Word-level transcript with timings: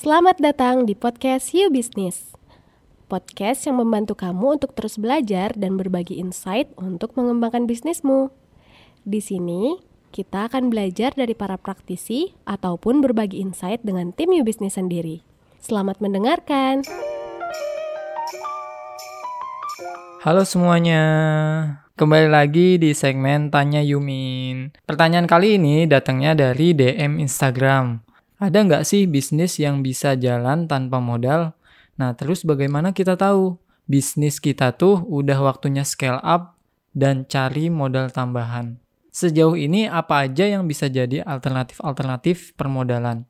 Selamat 0.00 0.40
datang 0.40 0.88
di 0.88 0.96
podcast 0.96 1.52
You 1.52 1.68
Business. 1.68 2.32
Podcast 3.04 3.68
yang 3.68 3.84
membantu 3.84 4.16
kamu 4.16 4.56
untuk 4.56 4.72
terus 4.72 4.96
belajar 4.96 5.52
dan 5.52 5.76
berbagi 5.76 6.16
insight 6.16 6.72
untuk 6.80 7.12
mengembangkan 7.20 7.68
bisnismu. 7.68 8.32
Di 9.04 9.20
sini, 9.20 9.76
kita 10.08 10.48
akan 10.48 10.72
belajar 10.72 11.12
dari 11.12 11.36
para 11.36 11.60
praktisi 11.60 12.32
ataupun 12.48 13.04
berbagi 13.04 13.44
insight 13.44 13.84
dengan 13.84 14.16
tim 14.16 14.32
You 14.32 14.40
Business 14.40 14.80
sendiri. 14.80 15.20
Selamat 15.60 16.00
mendengarkan. 16.00 16.80
Halo 20.24 20.48
semuanya, 20.48 21.04
kembali 22.00 22.32
lagi 22.32 22.80
di 22.80 22.96
segmen 22.96 23.52
Tanya 23.52 23.84
Yumin. 23.84 24.72
Pertanyaan 24.88 25.28
kali 25.28 25.60
ini 25.60 25.84
datangnya 25.84 26.32
dari 26.32 26.72
DM 26.72 27.20
Instagram. 27.20 28.09
Ada 28.40 28.64
nggak 28.64 28.88
sih 28.88 29.04
bisnis 29.04 29.60
yang 29.60 29.84
bisa 29.84 30.16
jalan 30.16 30.64
tanpa 30.64 30.96
modal? 30.96 31.52
Nah, 32.00 32.16
terus 32.16 32.40
bagaimana 32.40 32.96
kita 32.96 33.12
tahu 33.12 33.60
bisnis 33.84 34.40
kita 34.40 34.72
tuh 34.72 35.04
udah 35.04 35.44
waktunya 35.44 35.84
scale 35.84 36.16
up 36.24 36.56
dan 36.96 37.28
cari 37.28 37.68
modal 37.68 38.08
tambahan? 38.08 38.80
Sejauh 39.12 39.60
ini 39.60 39.92
apa 39.92 40.24
aja 40.24 40.48
yang 40.48 40.64
bisa 40.64 40.88
jadi 40.88 41.20
alternatif-alternatif 41.20 42.56
permodalan? 42.56 43.28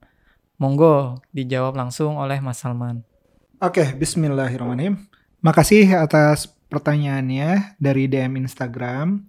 Monggo 0.63 1.19
dijawab 1.35 1.75
langsung 1.75 2.15
oleh 2.15 2.39
Mas 2.39 2.63
Salman. 2.63 3.03
Oke, 3.59 3.91
bismillahirrahmanirrahim. 3.99 5.11
Makasih 5.43 5.91
atas 5.99 6.55
pertanyaannya 6.71 7.75
dari 7.83 8.07
DM 8.07 8.47
Instagram 8.47 9.27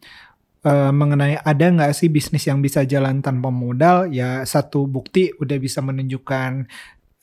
uh, 0.65 0.91
mengenai 0.93 1.41
ada 1.41 1.65
nggak 1.69 1.93
sih 1.93 2.09
bisnis 2.09 2.45
yang 2.45 2.61
bisa 2.61 2.85
jalan 2.85 3.21
tanpa 3.21 3.49
modal? 3.49 4.09
Ya 4.09 4.41
satu 4.45 4.85
bukti 4.85 5.33
udah 5.37 5.57
bisa 5.57 5.79
menunjukkan 5.81 6.51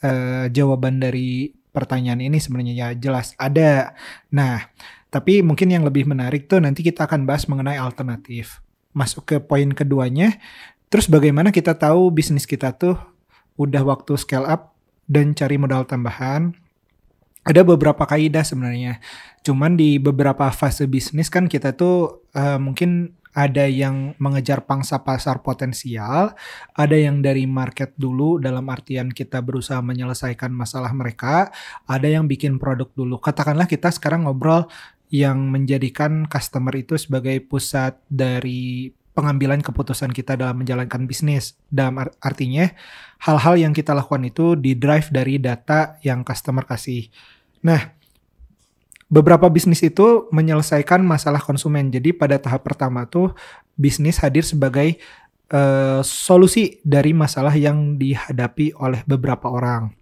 uh, 0.03 0.47
jawaban 0.51 1.03
dari 1.03 1.55
pertanyaan 1.71 2.23
ini 2.23 2.39
sebenarnya 2.39 2.75
ya 2.75 2.89
jelas 2.99 3.35
ada. 3.39 3.95
Nah, 4.35 4.67
tapi 5.11 5.41
mungkin 5.45 5.71
yang 5.71 5.87
lebih 5.87 6.09
menarik 6.09 6.51
tuh 6.51 6.59
nanti 6.63 6.83
kita 6.83 7.07
akan 7.07 7.25
bahas 7.25 7.47
mengenai 7.47 7.79
alternatif. 7.79 8.61
Masuk 8.97 9.29
ke 9.29 9.37
poin 9.39 9.69
keduanya, 9.71 10.41
terus 10.91 11.07
bagaimana 11.07 11.55
kita 11.55 11.77
tahu 11.77 12.11
bisnis 12.11 12.49
kita 12.49 12.75
tuh 12.75 12.99
udah 13.61 13.83
waktu 13.85 14.17
scale 14.19 14.49
up 14.49 14.75
dan 15.07 15.37
cari 15.37 15.61
modal 15.61 15.87
tambahan? 15.87 16.57
ada 17.49 17.65
beberapa 17.65 18.05
kaidah 18.05 18.45
sebenarnya. 18.45 19.01
Cuman 19.41 19.73
di 19.81 19.97
beberapa 19.97 20.53
fase 20.53 20.85
bisnis 20.85 21.33
kan 21.33 21.49
kita 21.49 21.73
tuh 21.73 22.29
uh, 22.37 22.61
mungkin 22.61 23.17
ada 23.39 23.71
yang 23.71 24.19
mengejar 24.19 24.67
pangsa 24.67 25.07
pasar 25.07 25.47
potensial, 25.47 26.35
ada 26.75 26.97
yang 26.99 27.23
dari 27.23 27.47
market 27.47 27.95
dulu 27.95 28.43
dalam 28.43 28.67
artian 28.67 29.15
kita 29.15 29.39
berusaha 29.39 29.79
menyelesaikan 29.79 30.51
masalah 30.51 30.91
mereka, 30.91 31.55
ada 31.87 32.11
yang 32.11 32.27
bikin 32.27 32.59
produk 32.59 32.91
dulu. 32.99 33.23
Katakanlah 33.23 33.71
kita 33.71 33.95
sekarang 33.95 34.27
ngobrol 34.27 34.67
yang 35.15 35.55
menjadikan 35.55 36.27
customer 36.27 36.75
itu 36.75 36.99
sebagai 36.99 37.39
pusat 37.47 37.95
dari 38.11 38.91
pengambilan 39.15 39.63
keputusan 39.63 40.11
kita 40.11 40.35
dalam 40.35 40.59
menjalankan 40.59 41.07
bisnis. 41.07 41.55
Dalam 41.71 42.03
artinya 42.19 42.67
hal-hal 43.23 43.55
yang 43.55 43.71
kita 43.71 43.95
lakukan 43.95 44.27
itu 44.27 44.59
di 44.59 44.75
drive 44.75 45.15
dari 45.15 45.39
data 45.39 45.95
yang 46.03 46.27
customer 46.27 46.67
kasih. 46.67 47.07
Nah, 47.63 47.98
beberapa 49.09 49.49
bisnis 49.49 49.81
itu 49.81 50.29
menyelesaikan 50.31 51.01
masalah 51.01 51.41
konsumen. 51.41 51.89
Jadi 51.89 52.13
pada 52.13 52.37
tahap 52.37 52.65
pertama 52.65 53.09
tuh 53.09 53.33
bisnis 53.75 54.21
hadir 54.21 54.45
sebagai 54.45 55.01
uh, 55.53 56.05
solusi 56.05 56.79
dari 56.85 57.17
masalah 57.17 57.53
yang 57.57 57.97
dihadapi 57.97 58.77
oleh 58.77 59.01
beberapa 59.09 59.49
orang. 59.49 59.97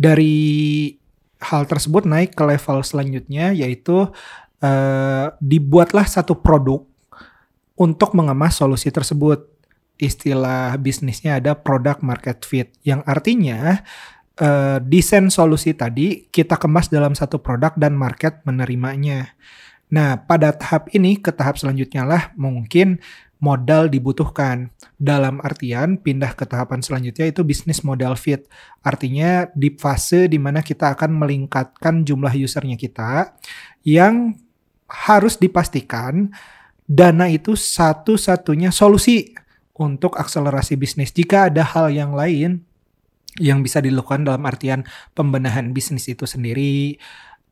Dari 0.00 0.96
hal 1.42 1.66
tersebut 1.66 2.06
naik 2.06 2.32
ke 2.32 2.44
level 2.46 2.80
selanjutnya 2.86 3.52
yaitu 3.52 4.08
uh, 4.62 5.26
dibuatlah 5.42 6.06
satu 6.06 6.38
produk 6.38 6.86
untuk 7.74 8.14
mengemas 8.14 8.56
solusi 8.56 8.88
tersebut. 8.94 9.50
Istilah 10.00 10.80
bisnisnya 10.80 11.36
ada 11.36 11.52
product 11.52 12.00
market 12.00 12.40
fit 12.48 12.72
yang 12.88 13.04
artinya 13.04 13.84
uh, 14.40 14.78
desain 14.82 15.28
solusi 15.28 15.76
tadi 15.76 16.26
kita 16.32 16.56
kemas 16.56 16.88
dalam 16.88 17.12
satu 17.12 17.38
produk 17.38 17.76
dan 17.76 17.94
market 17.94 18.40
menerimanya. 18.48 19.36
Nah, 19.90 20.22
pada 20.22 20.54
tahap 20.54 20.88
ini 20.94 21.18
ke 21.18 21.34
tahap 21.34 21.58
selanjutnya 21.58 22.06
lah 22.06 22.22
mungkin 22.34 22.98
modal 23.42 23.90
dibutuhkan. 23.90 24.70
Dalam 25.00 25.40
artian 25.40 25.96
pindah 25.96 26.36
ke 26.36 26.44
tahapan 26.44 26.84
selanjutnya 26.84 27.32
itu 27.32 27.42
bisnis 27.42 27.82
model 27.82 28.14
fit. 28.14 28.46
Artinya 28.84 29.48
di 29.56 29.74
fase 29.74 30.28
di 30.30 30.38
mana 30.38 30.62
kita 30.62 30.94
akan 30.94 31.20
melingkatkan 31.20 32.06
jumlah 32.06 32.32
usernya 32.36 32.76
kita 32.76 33.34
yang 33.82 34.36
harus 34.90 35.38
dipastikan 35.38 36.30
dana 36.84 37.30
itu 37.30 37.54
satu-satunya 37.54 38.70
solusi 38.70 39.32
untuk 39.74 40.20
akselerasi 40.20 40.76
bisnis. 40.76 41.10
Jika 41.10 41.48
ada 41.48 41.64
hal 41.64 41.90
yang 41.90 42.12
lain 42.12 42.69
yang 43.38 43.62
bisa 43.62 43.78
dilakukan 43.78 44.26
dalam 44.26 44.42
artian 44.42 44.82
pembenahan 45.14 45.70
bisnis 45.70 46.10
itu 46.10 46.26
sendiri, 46.26 46.98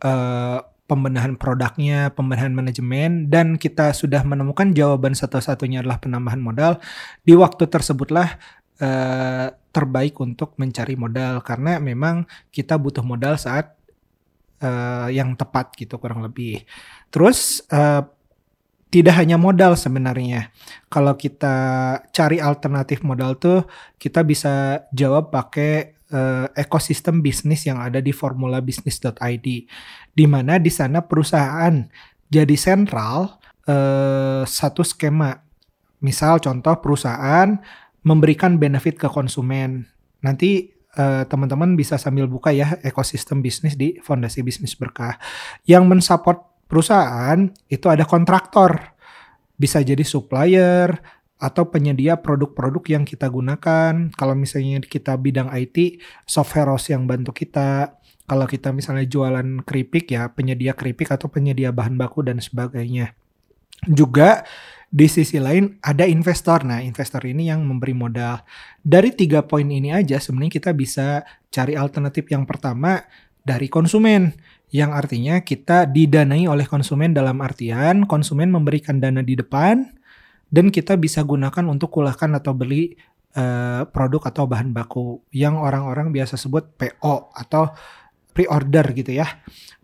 uh, 0.03 0.59
pembenahan 0.89 1.37
produknya, 1.37 2.11
pembenahan 2.17 2.51
manajemen, 2.51 3.29
dan 3.29 3.61
kita 3.61 3.93
sudah 3.93 4.25
menemukan 4.25 4.73
jawaban 4.73 5.13
satu-satunya 5.13 5.85
adalah 5.85 6.01
penambahan 6.01 6.41
modal. 6.41 6.81
Di 7.23 7.37
waktu 7.37 7.69
tersebutlah 7.69 8.41
uh, 8.81 9.53
terbaik 9.71 10.17
untuk 10.19 10.57
mencari 10.57 10.97
modal 10.97 11.45
karena 11.45 11.79
memang 11.79 12.25
kita 12.51 12.81
butuh 12.81 13.05
modal 13.05 13.37
saat 13.37 13.77
uh, 14.65 15.07
yang 15.13 15.37
tepat 15.37 15.77
gitu 15.77 16.01
kurang 16.01 16.25
lebih. 16.25 16.65
Terus 17.13 17.63
uh, 17.69 18.03
tidak 18.89 19.21
hanya 19.21 19.37
modal 19.37 19.77
sebenarnya. 19.77 20.49
Kalau 20.89 21.13
kita 21.17 21.57
cari 22.09 22.41
alternatif 22.41 23.05
modal 23.05 23.37
tuh 23.37 23.69
kita 24.01 24.25
bisa 24.25 24.85
jawab 24.97 25.29
pakai 25.29 25.99
uh, 26.13 26.49
ekosistem 26.57 27.21
bisnis 27.21 27.69
yang 27.69 27.81
ada 27.81 28.01
di 28.01 28.17
formulabisnis.id 28.17 29.47
di 30.17 30.25
mana 30.25 30.57
di 30.57 30.73
sana 30.73 31.05
perusahaan 31.05 31.85
jadi 32.33 32.57
sentral 32.57 33.37
uh, 33.69 34.43
satu 34.49 34.81
skema. 34.81 35.37
Misal 36.01 36.41
contoh 36.41 36.79
perusahaan 36.81 37.59
memberikan 38.07 38.57
benefit 38.57 38.97
ke 38.97 39.11
konsumen. 39.11 39.91
Nanti 40.23 40.71
eh, 40.95 41.25
teman-teman 41.27 41.75
bisa 41.75 41.99
sambil 41.99 42.31
buka 42.31 42.55
ya 42.55 42.79
ekosistem 42.87 43.43
bisnis 43.43 43.75
di 43.75 43.99
Fondasi 43.99 44.47
Bisnis 44.47 44.79
Berkah 44.79 45.19
yang 45.67 45.91
mensupport 45.91 46.48
perusahaan 46.69 47.49
itu 47.67 47.87
ada 47.89 48.05
kontraktor. 48.05 48.95
Bisa 49.59 49.83
jadi 49.83 50.05
supplier 50.07 50.95
atau 51.39 51.71
penyedia 51.71 52.19
produk-produk 52.19 52.99
yang 52.99 53.05
kita 53.09 53.27
gunakan. 53.27 54.13
Kalau 54.15 54.35
misalnya 54.35 54.83
kita 54.85 55.15
bidang 55.19 55.51
IT, 55.51 55.99
software 56.29 56.71
house 56.71 56.93
yang 56.93 57.09
bantu 57.09 57.35
kita. 57.35 57.99
Kalau 58.29 58.45
kita 58.45 58.77
misalnya 58.77 59.09
jualan 59.09 59.65
keripik 59.65 60.13
ya 60.13 60.29
penyedia 60.29 60.77
keripik 60.77 61.09
atau 61.09 61.33
penyedia 61.33 61.73
bahan 61.73 61.97
baku 61.97 62.21
dan 62.29 62.45
sebagainya. 62.45 63.17
Juga 63.89 64.45
di 64.93 65.09
sisi 65.09 65.41
lain 65.41 65.81
ada 65.81 66.05
investor. 66.05 66.61
Nah, 66.65 66.85
investor 66.85 67.25
ini 67.25 67.49
yang 67.49 67.65
memberi 67.65 67.97
modal. 67.97 68.45
Dari 68.85 69.17
tiga 69.17 69.45
poin 69.49 69.65
ini 69.65 69.97
aja 69.97 70.21
sebenarnya 70.21 70.61
kita 70.61 70.71
bisa 70.77 71.25
cari 71.49 71.73
alternatif 71.73 72.29
yang 72.29 72.45
pertama 72.45 73.01
dari 73.41 73.73
konsumen 73.73 74.37
yang 74.69 74.93
artinya 74.93 75.41
kita 75.41 75.89
didanai 75.89 76.45
oleh 76.45 76.69
konsumen 76.69 77.17
dalam 77.17 77.41
artian 77.41 78.05
konsumen 78.05 78.53
memberikan 78.53 79.01
dana 79.01 79.25
di 79.25 79.33
depan 79.33 79.89
dan 80.53 80.69
kita 80.69 80.97
bisa 81.01 81.25
gunakan 81.25 81.65
untuk 81.69 81.89
kulahkan 81.93 82.37
atau 82.37 82.53
beli 82.53 82.97
uh, 83.37 83.89
produk 83.89 84.29
atau 84.29 84.45
bahan 84.45 84.73
baku 84.73 85.25
yang 85.33 85.57
orang-orang 85.61 86.13
biasa 86.13 86.37
sebut 86.37 86.69
PO 86.77 87.33
atau 87.33 87.73
pre-order 88.33 88.95
gitu 88.95 89.19
ya. 89.19 89.27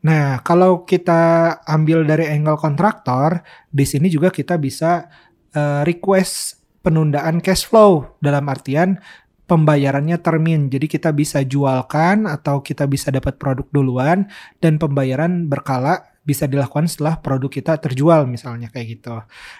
Nah, 0.04 0.38
kalau 0.44 0.86
kita 0.86 1.52
ambil 1.66 2.06
dari 2.06 2.28
angle 2.30 2.60
kontraktor, 2.60 3.42
di 3.72 3.82
sini 3.82 4.06
juga 4.12 4.30
kita 4.30 4.60
bisa 4.60 5.10
uh, 5.56 5.82
request 5.82 6.62
penundaan 6.84 7.40
cash 7.40 7.64
flow 7.64 8.20
dalam 8.20 8.44
artian 8.46 9.00
pembayarannya 9.44 10.16
termin. 10.20 10.72
Jadi 10.72 10.86
kita 10.88 11.12
bisa 11.12 11.44
jualkan 11.44 12.24
atau 12.24 12.64
kita 12.64 12.88
bisa 12.88 13.12
dapat 13.12 13.36
produk 13.36 13.68
duluan 13.70 14.28
dan 14.60 14.80
pembayaran 14.80 15.48
berkala 15.48 16.14
bisa 16.24 16.48
dilakukan 16.48 16.88
setelah 16.88 17.20
produk 17.20 17.52
kita 17.52 17.76
terjual 17.76 18.24
misalnya 18.24 18.72
kayak 18.72 19.00
gitu. 19.00 19.16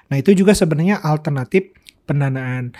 Nah 0.08 0.16
itu 0.16 0.32
juga 0.32 0.56
sebenarnya 0.56 1.04
alternatif 1.04 1.76
pendanaan. 2.08 2.72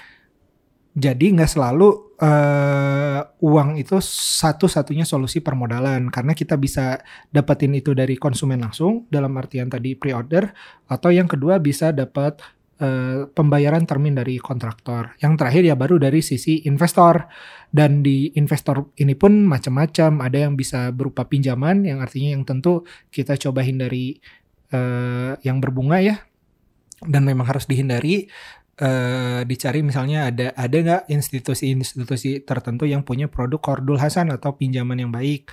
Jadi 0.94 1.34
nggak 1.34 1.50
selalu 1.50 2.14
uh, 2.22 3.20
uang 3.42 3.82
itu 3.82 3.98
satu-satunya 4.38 5.02
solusi 5.02 5.42
permodalan 5.42 6.06
karena 6.06 6.32
kita 6.38 6.54
bisa 6.54 7.02
dapetin 7.34 7.74
itu 7.74 7.98
dari 7.98 8.14
konsumen 8.14 8.62
langsung 8.62 9.02
dalam 9.10 9.34
artian 9.34 9.66
tadi 9.66 9.98
pre-order 9.98 10.54
atau 10.86 11.10
yang 11.10 11.26
kedua 11.26 11.58
bisa 11.58 11.90
dapat 11.90 12.38
uh, 12.80 13.28
pembayaran 13.30 13.84
termin 13.84 14.16
dari 14.16 14.40
kontraktor. 14.40 15.14
Yang 15.20 15.34
terakhir 15.38 15.62
ya 15.66 15.74
baru 15.76 16.00
dari 16.00 16.24
sisi 16.24 16.64
investor. 16.64 17.26
Dan 17.74 18.06
di 18.06 18.30
investor 18.38 18.94
ini 19.02 19.18
pun 19.18 19.44
macam-macam. 19.46 20.22
Ada 20.22 20.48
yang 20.48 20.54
bisa 20.54 20.94
berupa 20.94 21.26
pinjaman, 21.26 21.82
yang 21.82 21.98
artinya 21.98 22.38
yang 22.38 22.46
tentu 22.46 22.86
kita 23.10 23.34
coba 23.36 23.66
hindari 23.66 24.22
uh, 24.70 25.34
yang 25.42 25.58
berbunga 25.58 25.98
ya. 25.98 26.16
Dan 27.02 27.26
memang 27.26 27.50
harus 27.50 27.66
dihindari 27.66 28.30
uh, 28.80 29.42
dicari 29.46 29.84
misalnya 29.84 30.30
ada 30.30 30.46
ada 30.56 30.76
nggak 30.76 31.02
institusi-institusi 31.10 32.42
tertentu 32.42 32.88
yang 32.88 33.06
punya 33.06 33.30
produk 33.30 33.60
kordul 33.60 34.00
hasan 34.00 34.32
atau 34.34 34.56
pinjaman 34.56 34.98
yang 34.98 35.12
baik 35.14 35.50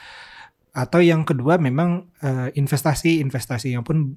atau 0.71 1.03
yang 1.03 1.27
kedua 1.27 1.59
memang 1.59 2.07
uh, 2.23 2.47
investasi 2.56 3.19
investasi 3.19 3.75
yang 3.75 3.83
pun 3.83 4.15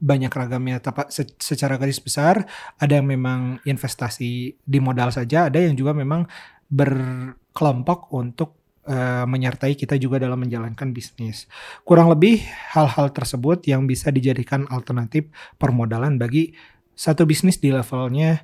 banyak 0.00 0.32
ragamnya 0.32 0.80
tapi 0.80 1.06
secara 1.38 1.76
garis 1.76 2.00
besar. 2.00 2.48
Ada 2.80 2.98
yang 2.98 3.06
memang 3.06 3.40
investasi 3.68 4.56
di 4.56 4.78
modal 4.80 5.12
saja 5.12 5.52
ada 5.52 5.60
yang 5.60 5.76
juga 5.76 5.92
memang 5.92 6.24
berkelompok 6.72 8.10
untuk 8.16 8.60
uh, 8.88 9.28
menyertai 9.28 9.76
kita 9.76 10.00
juga 10.00 10.16
dalam 10.16 10.40
menjalankan 10.40 10.90
bisnis. 10.96 11.44
Kurang 11.84 12.08
lebih 12.08 12.40
hal-hal 12.72 13.12
tersebut 13.12 13.60
yang 13.68 13.84
bisa 13.84 14.08
dijadikan 14.08 14.64
alternatif 14.72 15.28
permodalan 15.60 16.16
bagi 16.16 16.56
satu 16.96 17.24
bisnis 17.28 17.60
di 17.60 17.72
levelnya 17.72 18.40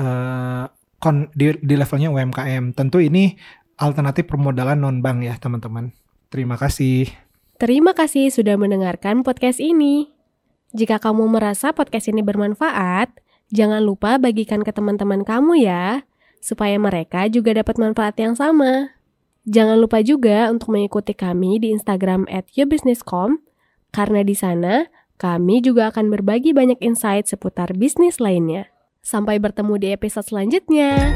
uh, 0.00 0.64
kon, 1.00 1.28
di, 1.32 1.52
di 1.60 1.74
levelnya 1.76 2.12
UMKM 2.12 2.72
tentu 2.76 3.00
ini 3.00 3.36
alternatif 3.76 4.24
permodalan 4.24 4.80
non 4.80 4.98
bank 5.04 5.24
ya 5.24 5.36
teman-teman. 5.36 5.92
Terima 6.32 6.56
kasih. 6.56 7.08
Terima 7.56 7.96
kasih 7.96 8.28
sudah 8.28 8.60
mendengarkan 8.60 9.24
podcast 9.24 9.64
ini 9.64 10.15
jika 10.74 10.98
kamu 10.98 11.30
merasa 11.30 11.70
podcast 11.70 12.10
ini 12.10 12.26
bermanfaat, 12.26 13.14
jangan 13.54 13.84
lupa 13.84 14.18
bagikan 14.18 14.66
ke 14.66 14.74
teman-teman 14.74 15.22
kamu 15.22 15.62
ya, 15.62 16.02
supaya 16.42 16.74
mereka 16.78 17.30
juga 17.30 17.54
dapat 17.54 17.78
manfaat 17.78 18.18
yang 18.18 18.34
sama. 18.34 18.96
Jangan 19.46 19.78
lupa 19.78 20.02
juga 20.02 20.50
untuk 20.50 20.74
mengikuti 20.74 21.14
kami 21.14 21.62
di 21.62 21.70
Instagram 21.70 22.26
at 22.26 22.50
yourbusinesscom, 22.58 23.38
karena 23.94 24.26
di 24.26 24.34
sana 24.34 24.90
kami 25.22 25.62
juga 25.62 25.94
akan 25.94 26.10
berbagi 26.10 26.50
banyak 26.50 26.82
insight 26.82 27.30
seputar 27.30 27.70
bisnis 27.78 28.18
lainnya. 28.18 28.66
Sampai 29.06 29.38
bertemu 29.38 29.78
di 29.78 29.88
episode 29.94 30.26
selanjutnya. 30.26 31.14